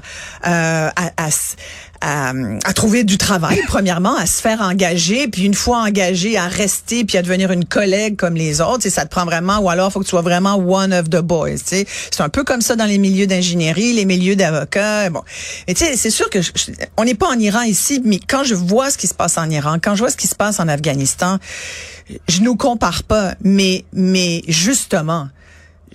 euh, 0.46 0.88
à, 0.96 1.10
à, 1.16 1.28
s- 1.28 1.54
à, 2.00 2.32
à 2.64 2.72
trouver 2.72 3.04
du 3.04 3.18
travail. 3.18 3.60
Premièrement, 3.66 4.16
à 4.16 4.26
se 4.26 4.40
faire 4.40 4.60
engager, 4.60 5.28
puis 5.28 5.44
une 5.44 5.54
fois 5.54 5.78
engagé, 5.78 6.36
à 6.36 6.46
rester, 6.48 7.04
puis 7.04 7.16
à 7.18 7.22
devenir 7.22 7.50
une 7.52 7.64
collègue 7.64 8.16
comme 8.16 8.34
les 8.34 8.60
autres. 8.60 8.78
Tu 8.78 8.82
sais, 8.82 8.90
ça 8.90 9.04
te 9.04 9.10
prend 9.10 9.24
vraiment, 9.24 9.58
ou 9.58 9.68
alors 9.70 9.92
faut 9.92 10.00
que 10.00 10.04
tu 10.04 10.10
sois 10.10 10.22
vraiment 10.22 10.56
one 10.56 10.92
of 10.92 11.08
the 11.10 11.20
boys. 11.20 11.52
Tu 11.58 11.64
sais, 11.64 11.86
c'est 12.10 12.22
un 12.22 12.28
peu 12.28 12.44
comme 12.44 12.60
ça 12.60 12.76
dans 12.76 12.84
les 12.86 12.98
milieux 12.98 13.26
d'ingénierie, 13.26 13.92
les 13.92 14.04
milieux 14.04 14.36
d'avocats. 14.36 15.10
Bon, 15.10 15.22
et 15.66 15.74
tu 15.74 15.84
sais, 15.84 15.96
c'est 15.96 16.10
sûr 16.10 16.30
que 16.30 16.42
je- 16.42 16.52
on 16.96 17.04
n'est 17.04 17.14
pas 17.14 17.28
en 17.28 17.38
Iran 17.38 17.62
ici, 17.62 18.00
mais 18.04 18.18
quand 18.18 18.44
je 18.44 18.54
vois 18.54 18.90
ce 18.90 18.98
qui 18.98 19.06
se 19.06 19.14
passe 19.14 19.38
en 19.38 19.48
Iran, 19.50 19.76
quand 19.82 19.94
je 19.94 20.00
vois 20.00 20.10
ce 20.10 20.16
qui 20.16 20.26
se 20.26 20.34
passe 20.34 20.60
en 20.60 20.68
Afghanistan, 20.68 21.38
je 22.28 22.40
nous 22.40 22.56
compare 22.56 23.02
pas, 23.02 23.34
mais 23.42 23.84
mais 23.92 24.42
justement, 24.46 25.28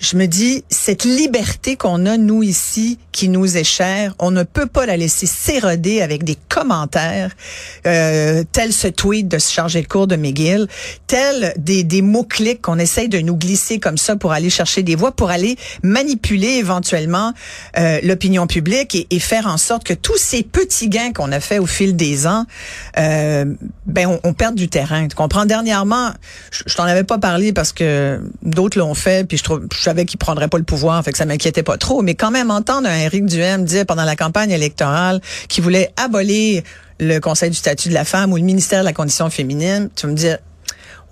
je 0.02 0.18
me 0.18 0.26
dis, 0.26 0.64
cette 0.70 1.04
liberté 1.04 1.76
qu'on 1.76 2.08
a, 2.08 2.18
nous, 2.18 2.42
ici, 2.42 2.98
qui 3.12 3.30
nous 3.30 3.56
est 3.56 3.64
chère, 3.64 4.16
on 4.18 4.32
ne 4.32 4.42
peut 4.42 4.66
pas 4.66 4.88
la 4.88 4.98
laisser 4.98 5.28
s'éroder 5.28 6.02
avec 6.02 6.24
des 6.24 6.38
commentaires, 6.50 7.32
euh, 7.86 8.44
tel 8.52 8.74
ce 8.74 8.88
tweet 8.88 9.28
de 9.28 9.38
se 9.38 9.52
charger 9.52 9.80
le 9.80 9.88
cours 9.88 10.08
de 10.08 10.16
McGill, 10.16 10.68
tel 11.06 11.54
des, 11.58 11.84
des 11.84 12.02
mots-clics 12.02 12.64
qu'on 12.64 12.80
essaye 12.80 13.10
de 13.10 13.20
nous 13.20 13.36
glisser 13.36 13.80
comme 13.80 13.98
ça 13.98 14.16
pour 14.16 14.32
aller 14.32 14.50
chercher 14.50 14.82
des 14.82 14.96
voix, 14.96 15.12
pour 15.12 15.30
aller 15.30 15.56
manipuler 15.84 16.54
éventuellement 16.54 17.34
euh, 17.78 18.00
l'opinion 18.02 18.48
publique 18.48 18.96
et, 18.96 19.08
et 19.12 19.20
faire 19.20 19.46
en 19.46 19.58
sorte 19.58 19.84
que 19.84 19.94
tous 19.94 20.18
ces 20.18 20.42
petits 20.42 20.90
gains 20.90 21.14
qu'on 21.14 21.32
a 21.32 21.40
fait 21.40 21.60
au 21.60 21.68
fil 21.68 21.96
des 21.96 22.26
ans, 22.26 22.46
euh, 22.98 23.46
ben 23.86 24.08
on, 24.08 24.20
on 24.24 24.34
perd 24.34 24.56
du 24.56 24.68
terrain. 24.68 25.08
Tu 25.08 25.16
comprends? 25.16 25.46
Dernièrement, 25.46 26.10
je, 26.50 26.64
je 26.66 26.76
t'en 26.76 26.86
avais 26.86 27.04
pas 27.04 27.20
parlé 27.20 27.54
parce 27.54 27.72
que 27.72 28.20
d'autres 28.42 28.80
l'ont 28.80 28.96
fait, 28.96 29.28
puis 29.28 29.38
je 29.38 29.44
trouve, 29.44 29.68
savais 29.92 30.06
qu'il 30.06 30.18
prendrait 30.18 30.48
pas 30.48 30.58
le 30.58 30.64
pouvoir, 30.64 31.04
fait 31.04 31.12
que 31.12 31.18
ça 31.18 31.26
m'inquiétait 31.26 31.64
pas 31.64 31.78
trop. 31.78 32.02
Mais 32.02 32.16
quand 32.16 32.32
même, 32.32 32.50
entendre 32.50 32.88
un 32.88 32.98
Éric 32.98 33.26
Duhem 33.26 33.66
dire 33.66 33.86
pendant 33.86 34.06
la 34.06 34.16
campagne 34.16 34.52
électorale 34.52 35.22
qu'il 35.50 35.64
voulait 35.64 35.92
abolir 35.98 36.64
le 37.00 37.20
Conseil 37.20 37.50
du 37.50 37.58
statut 37.58 37.90
de 37.90 37.94
la 37.94 38.06
femme 38.06 38.32
ou 38.32 38.38
le 38.38 38.44
ministère 38.44 38.82
de 38.82 38.86
la 38.86 38.94
condition 38.94 39.30
féminine, 39.30 39.90
tu 39.96 40.08
me 40.08 40.14
dire, 40.14 40.38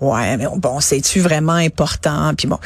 ouais, 0.00 0.36
mais 0.38 0.46
bon, 0.56 0.80
c'est-tu 0.80 1.20
vraiment 1.20 1.52
important? 1.52 2.32
Puis 2.34 2.48
bon, 2.48 2.58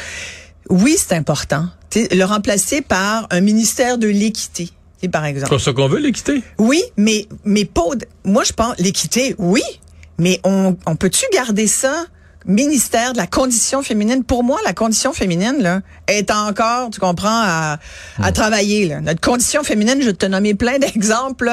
oui, 0.70 0.96
c'est 0.98 1.14
important. 1.14 1.66
Le 1.96 2.24
remplacer 2.24 2.80
par 2.80 3.26
un 3.30 3.40
ministère 3.40 3.98
de 3.98 4.06
l'équité, 4.06 4.70
par 5.12 5.24
exemple. 5.24 5.52
C'est 5.58 5.64
ça 5.64 5.72
qu'on 5.72 5.88
veut, 5.88 6.00
l'équité? 6.00 6.42
Oui, 6.58 6.82
mais 6.96 7.26
mais 7.44 7.64
pas. 7.64 7.82
Moi, 8.24 8.44
je 8.44 8.52
pense 8.52 8.76
l'équité, 8.78 9.34
oui, 9.38 9.62
mais 10.18 10.40
on, 10.44 10.76
on 10.86 10.96
peut-tu 10.96 11.24
garder 11.32 11.66
ça? 11.66 12.06
Ministère 12.46 13.12
de 13.14 13.18
la 13.18 13.26
condition 13.26 13.82
féminine. 13.82 14.22
Pour 14.22 14.44
moi, 14.44 14.58
la 14.66 14.74
condition 14.74 15.12
féminine 15.14 15.56
là 15.60 15.80
est 16.08 16.30
encore, 16.30 16.90
tu 16.90 17.00
comprends, 17.00 17.28
à, 17.42 17.78
à 18.22 18.32
travailler. 18.32 18.86
Là. 18.86 19.00
Notre 19.00 19.20
condition 19.20 19.62
féminine, 19.62 19.96
je 20.00 20.06
vais 20.08 20.12
te 20.12 20.26
nommer 20.26 20.54
plein 20.54 20.78
d'exemples. 20.78 21.50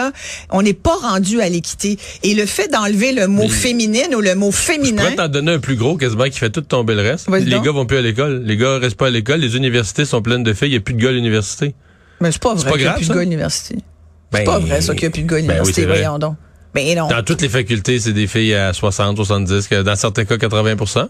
On 0.49 0.61
n'est 0.61 0.73
pas 0.73 0.95
rendu 0.95 1.39
à 1.39 1.47
l'équité. 1.47 1.97
Et 2.23 2.33
le 2.33 2.45
fait 2.45 2.67
d'enlever 2.67 3.13
le 3.13 3.27
mot 3.27 3.43
Mais- 3.43 3.47
féminine 3.49 4.13
ou 4.15 4.19
le 4.21 4.35
mot 4.35 4.51
Je 4.51 4.57
féminin, 4.57 5.01
pourrais 5.03 5.15
t'en 5.15 5.27
donner 5.29 5.53
un 5.53 5.59
plus 5.59 5.77
gros 5.77 5.95
quasiment 5.95 6.25
qui 6.25 6.39
fait 6.39 6.49
tout 6.49 6.61
tomber 6.61 6.93
le 6.95 7.01
reste. 7.03 7.29
Les 7.29 7.45
donc. 7.45 7.63
gars 7.63 7.71
vont 7.71 7.85
plus 7.85 7.97
à 7.97 8.01
l'école. 8.01 8.41
Les 8.45 8.57
gars 8.57 8.77
restent 8.77 8.97
pas 8.97 9.07
à 9.07 9.11
l'école. 9.11 9.39
Les 9.39 9.55
universités 9.55 10.03
sont 10.03 10.21
pleines 10.21 10.43
de 10.43 10.53
filles. 10.53 10.67
Il 10.69 10.71
n'y 10.71 10.77
a 10.77 10.81
plus 10.81 10.93
de 10.93 11.01
gars 11.01 11.09
à 11.09 11.13
l'université. 11.13 11.73
mais 12.19 12.31
c'est 12.33 12.41
pas 12.41 12.53
vrai 12.53 12.65
pas 12.65 12.71
qu'il 12.71 12.81
n'y 12.81 12.83
a 12.83 12.89
grave, 12.89 12.97
plus 12.97 13.05
ça? 13.05 13.13
de 13.13 13.15
gars 13.15 13.21
à 13.21 13.23
l'université. 13.23 13.75
Ben, 14.33 14.37
C'est 14.39 14.43
pas 14.43 14.59
vrai 14.59 14.81
ça 14.81 14.93
qu'il 14.93 15.03
n'y 15.03 15.07
a 15.07 15.11
plus 15.11 15.23
de 15.23 15.27
gars 15.27 15.35
à 15.37 15.39
ben 15.39 15.47
oui, 15.47 15.53
l'université. 15.53 15.85
voyons 15.85 16.19
donc. 16.19 16.35
Non. 16.75 17.07
Dans 17.07 17.23
toutes 17.23 17.41
les 17.41 17.49
facultés, 17.49 17.99
c'est 17.99 18.13
des 18.13 18.27
filles 18.27 18.53
à 18.53 18.73
60, 18.73 19.17
70, 19.17 19.67
que 19.67 19.81
dans 19.81 19.95
certains 19.95 20.25
cas 20.25 20.35
80% 20.35 21.07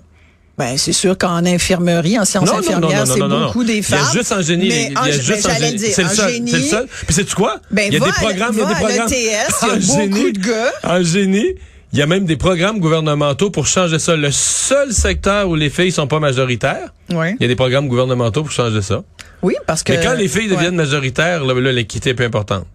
Ben, 0.58 0.78
c'est 0.78 0.92
sûr 0.94 1.18
qu'en 1.18 1.46
infirmerie, 1.46 2.18
en 2.18 2.26
sciences 2.26 2.52
Non, 2.52 2.60
infirmières, 2.60 3.06
c'est 3.08 3.20
beaucoup 3.20 3.64
des 3.64 3.82
femmes. 3.82 4.00
Il 4.02 4.06
y 4.06 4.10
a 4.10 4.20
juste 4.20 4.32
en 4.32 4.42
génie. 4.42 4.70
Mais 4.70 4.88
il 4.88 4.94
y 4.94 4.98
a 4.98 5.02
ben, 5.02 5.22
juste 5.22 5.46
en 5.50 5.56
génie. 5.56 5.80
C'est 5.80 6.04
le 6.04 6.10
seul. 6.10 6.32
C'est 6.48 6.58
le 6.58 6.64
seul. 6.64 6.88
Puis 7.06 7.14
sais-tu 7.14 7.36
quoi? 7.36 7.60
Ben, 7.70 7.86
il 7.88 7.94
y 7.94 7.98
a 7.98 8.00
va 8.00 8.06
des 8.08 8.12
programmes, 8.12 8.54
il 8.54 8.60
y 8.60 8.64
a 8.64 8.66
des 8.66 8.74
programmes. 8.76 9.08
l'ETS, 9.10 9.12
il 9.14 9.24
y 9.26 9.72
a 9.72 9.74
en 9.74 9.78
beaucoup 9.78 10.18
génie, 10.18 10.34
de 10.34 10.40
gars. 10.40 10.72
En 10.84 11.04
génie, 11.04 11.56
il 11.94 12.00
y 12.00 12.02
a 12.02 12.08
même 12.08 12.26
des 12.26 12.38
programmes 12.38 12.80
gouvernementaux 12.80 13.50
pour 13.50 13.68
changer 13.68 14.00
ça. 14.00 14.16
Le 14.16 14.32
seul 14.32 14.94
secteur 14.94 15.48
où 15.50 15.56
les 15.56 15.70
filles 15.70 15.92
sont 15.92 16.08
pas 16.08 16.20
majoritaires, 16.20 16.90
Oui. 17.12 17.36
il 17.40 17.42
y 17.42 17.46
a 17.46 17.48
des 17.48 17.56
programmes 17.56 17.88
gouvernementaux 17.88 18.44
pour 18.44 18.52
changer 18.52 18.82
ça. 18.82 19.04
Oui, 19.42 19.56
parce 19.68 19.84
que. 19.84 19.94
Mais 19.94 20.02
quand 20.04 20.14
les 20.14 20.28
filles 20.28 20.50
ouais. 20.50 20.56
deviennent 20.56 20.76
majoritaires, 20.76 21.44
là, 21.44 21.54
là, 21.54 21.72
l'équité 21.72 22.12
est 22.12 22.14
plus 22.14 22.26
importante. 22.26 22.66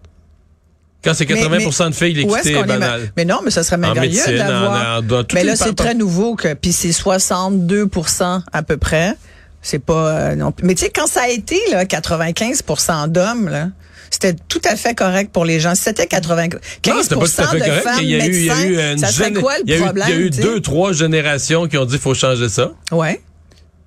Quand 1.03 1.13
c'est 1.13 1.25
80 1.25 1.49
Mais- 1.59 1.89
de 1.89 1.95
filles, 1.95 2.13
l'équité 2.15 2.51
est, 2.53 2.59
est 2.59 2.63
banale. 2.63 3.11
Mais 3.15 3.23
non, 3.25 3.39
mais 3.43 3.51
ça 3.51 3.63
serait 3.63 3.77
merveilleux 3.77 4.37
d'avoir. 4.37 5.01
mais 5.33 5.43
là, 5.43 5.55
c'est 5.55 5.75
très 5.75 5.93
nouveau 5.93 6.35
que 6.35 6.53
puis 6.53 6.71
c'est 6.73 6.91
62% 6.91 8.41
à 8.51 8.63
peu 8.63 8.77
près. 8.77 9.13
C'est 9.61 9.79
pas 9.79 10.09
euh, 10.09 10.35
non 10.35 10.51
plus. 10.51 10.65
Mais 10.65 10.75
tu 10.75 10.85
sais 10.85 10.91
quand 10.93 11.07
ça 11.07 11.23
a 11.23 11.29
été 11.29 11.59
là 11.71 11.83
95% 11.85 13.07
d'hommes 13.09 13.49
là, 13.49 13.69
c'était 14.09 14.33
tout 14.47 14.61
à 14.63 14.75
fait 14.75 14.93
correct 14.95 15.31
pour 15.33 15.43
les 15.45 15.59
gens. 15.59 15.75
Si 15.75 15.81
c'était 15.83 16.07
95 16.07 16.59
Non, 16.87 17.01
c'était 17.01 17.15
pas 17.15 17.21
tout 17.27 17.41
à 17.41 17.47
fait 17.47 17.59
de 17.59 17.65
correct. 17.65 17.83
femmes 17.83 17.99
Il 18.01 18.09
y 18.09 18.15
a 18.15 18.25
eu, 18.25 18.29
il 18.29 18.45
y 18.45 18.49
a 18.49 18.61
eu 18.63 18.69
médecins, 18.69 18.91
une 18.93 18.97
ça 18.99 19.07
serait 19.07 19.31
gén- 19.31 19.39
quoi 19.41 19.53
il 19.65 19.69
y 19.69 19.73
a 19.73 19.77
le 19.77 19.83
problème 19.83 20.07
Il 20.09 20.13
y 20.13 20.17
a 20.17 20.21
eu 20.21 20.29
deux, 20.29 20.61
trois 20.61 20.93
générations 20.93 21.67
qui 21.67 21.77
ont 21.77 21.85
dit 21.85 21.91
qu'il 21.93 22.01
faut 22.01 22.13
changer 22.13 22.47
ça. 22.49 22.71
Ouais. 22.91 23.21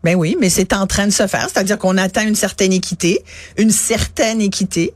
Ben 0.05 0.17
oui, 0.17 0.37
mais 0.41 0.49
c'est 0.51 0.73
en 0.73 0.87
train 0.87 1.07
de 1.07 1.13
se 1.13 1.27
faire, 1.27 1.47
c'est-à-dire 1.53 1.79
qu'on 1.79 1.97
atteint 1.99 2.27
une 2.27 2.35
certaine 2.35 2.73
équité, 2.73 3.23
une 3.59 3.71
certaine 3.71 4.41
équité, 4.41 4.93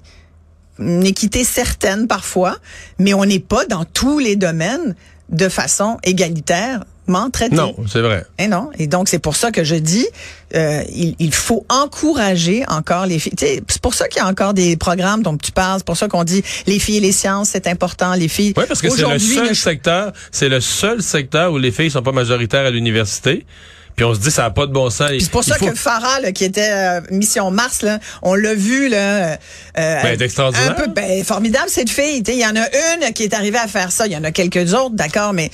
une 0.78 1.04
équité 1.07 1.45
certaine 1.45 2.07
parfois, 2.07 2.57
mais 2.99 3.14
on 3.14 3.25
n'est 3.25 3.38
pas 3.38 3.64
dans 3.66 3.85
tous 3.85 4.19
les 4.19 4.37
domaines 4.37 4.95
de 5.31 5.49
façon 5.49 5.99
égalitairement 6.02 7.31
traité. 7.33 7.57
Non, 7.57 7.75
c'est 7.87 8.00
vrai. 8.00 8.25
Et 8.38 8.49
non. 8.49 8.71
Et 8.78 8.87
donc, 8.87 9.09
c'est 9.09 9.19
pour 9.19 9.37
ça 9.37 9.50
que 9.50 9.64
je 9.64 9.75
dis, 9.75 10.07
euh, 10.54 10.83
il, 10.93 11.14
il 11.19 11.35
faut 11.35 11.64
encourager 11.69 12.64
encore 12.69 13.07
les 13.07 13.19
filles. 13.19 13.35
C'est 13.38 13.81
pour 13.81 13.95
ça 13.95 14.09
qu'il 14.09 14.21
y 14.21 14.25
a 14.25 14.28
encore 14.28 14.54
des 14.54 14.76
programmes 14.76 15.23
dont 15.23 15.37
tu 15.37 15.52
parles. 15.52 15.78
C'est 15.78 15.87
pour 15.87 15.97
ça 15.97 16.09
qu'on 16.09 16.25
dit 16.25 16.43
les 16.66 16.78
filles 16.78 16.99
et 16.99 17.00
les 17.00 17.12
sciences, 17.12 17.50
c'est 17.50 17.66
important. 17.66 18.14
Les 18.14 18.28
filles. 18.28 18.52
Oui, 18.57 18.64
parce 18.66 18.81
que 18.83 18.90
c'est 18.90 19.09
le 19.09 19.19
seul 19.19 19.57
secteur, 19.57 20.12
c'est 20.31 20.49
le 20.49 20.61
seul 20.61 21.02
secteur 21.02 21.52
où 21.52 21.59
les 21.59 21.73
filles 21.73 21.90
sont 21.90 22.02
pas 22.02 22.12
majoritaires 22.12 22.66
à 22.66 22.71
l'université. 22.71 23.47
Puis 23.96 24.04
on 24.04 24.12
se 24.14 24.18
dit 24.20 24.30
ça 24.30 24.42
n'a 24.42 24.50
pas 24.50 24.66
de 24.66 24.72
bon 24.72 24.90
sens. 24.90 25.08
Puis 25.10 25.22
c'est 25.22 25.30
pour 25.30 25.44
ça 25.44 25.56
faut- 25.56 25.66
que 25.66 25.74
Farah, 25.74 26.20
là, 26.20 26.32
qui 26.32 26.44
était 26.44 26.70
euh, 26.72 27.00
mission 27.10 27.50
Mars, 27.50 27.82
là, 27.82 28.00
on 28.22 28.34
l'a 28.34 28.54
vu 28.54 28.88
là. 28.88 28.96
euh, 28.98 29.36
Ben, 29.76 30.06
est 30.06 30.20
extraordinaire. 30.20 30.70
Un 30.72 30.74
peu 30.74 30.86
ben, 30.88 31.22
formidable 31.24 31.68
cette 31.68 31.90
fille. 31.90 32.22
Il 32.26 32.34
y 32.34 32.44
en 32.46 32.56
a 32.56 32.66
une 33.06 33.12
qui 33.12 33.22
est 33.22 33.34
arrivée 33.34 33.58
à 33.58 33.68
faire 33.68 33.92
ça. 33.92 34.06
Il 34.06 34.12
y 34.12 34.16
en 34.16 34.24
a 34.24 34.32
quelques 34.32 34.74
autres, 34.74 34.94
d'accord, 34.96 35.32
mais 35.32 35.50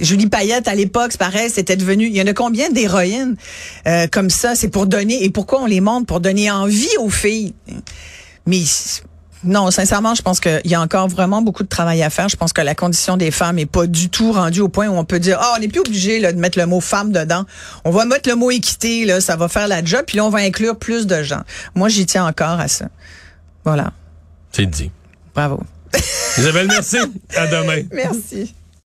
Julie 0.00 0.28
Payette 0.28 0.66
à 0.68 0.74
l'époque, 0.74 1.08
c'est 1.12 1.18
pareil, 1.20 1.50
c'était 1.50 1.76
devenu. 1.76 2.06
Il 2.06 2.16
y 2.16 2.22
en 2.22 2.26
a 2.26 2.32
combien 2.32 2.70
d'héroïnes 2.70 3.36
euh, 3.86 4.06
comme 4.10 4.30
ça? 4.30 4.54
C'est 4.54 4.68
pour 4.68 4.86
donner. 4.86 5.24
Et 5.24 5.30
pourquoi 5.30 5.62
on 5.62 5.66
les 5.66 5.80
montre? 5.80 6.06
Pour 6.06 6.20
donner 6.20 6.50
envie 6.50 6.88
aux 6.98 7.10
filles. 7.10 7.54
Mais 8.46 8.60
non, 9.44 9.70
sincèrement, 9.70 10.14
je 10.14 10.22
pense 10.22 10.40
qu'il 10.40 10.60
y 10.64 10.74
a 10.74 10.80
encore 10.80 11.08
vraiment 11.08 11.42
beaucoup 11.42 11.62
de 11.62 11.68
travail 11.68 12.02
à 12.02 12.10
faire. 12.10 12.28
Je 12.28 12.36
pense 12.36 12.52
que 12.52 12.60
la 12.60 12.74
condition 12.74 13.16
des 13.16 13.30
femmes 13.30 13.58
est 13.58 13.66
pas 13.66 13.86
du 13.86 14.10
tout 14.10 14.32
rendue 14.32 14.60
au 14.60 14.68
point 14.68 14.88
où 14.88 14.96
on 14.96 15.04
peut 15.04 15.20
dire, 15.20 15.38
ah, 15.40 15.54
on 15.56 15.60
n'est 15.60 15.68
plus 15.68 15.80
obligé 15.80 16.18
là, 16.18 16.32
de 16.32 16.38
mettre 16.38 16.58
le 16.58 16.66
mot 16.66 16.80
femme 16.80 17.12
dedans. 17.12 17.44
On 17.84 17.90
va 17.90 18.04
mettre 18.04 18.28
le 18.28 18.34
mot 18.34 18.50
équité, 18.50 19.04
là, 19.04 19.20
ça 19.20 19.36
va 19.36 19.48
faire 19.48 19.68
la 19.68 19.84
job, 19.84 20.02
puis 20.06 20.16
là, 20.16 20.24
on 20.24 20.30
va 20.30 20.40
inclure 20.40 20.76
plus 20.76 21.06
de 21.06 21.22
gens. 21.22 21.42
Moi, 21.74 21.88
j'y 21.88 22.04
tiens 22.06 22.26
encore 22.26 22.58
à 22.60 22.68
ça. 22.68 22.86
Voilà. 23.64 23.92
C'est 24.52 24.66
dit. 24.66 24.90
Bravo. 25.34 25.60
Isabelle, 26.36 26.66
merci. 26.68 26.98
à 27.36 27.46
demain. 27.46 27.82
Merci. 27.92 28.54